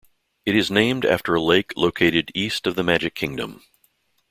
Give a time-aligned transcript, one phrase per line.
[0.47, 3.61] It is named after a lake located east of the Magic Kingdom.